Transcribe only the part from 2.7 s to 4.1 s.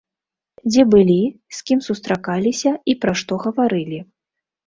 і пра што гаварылі?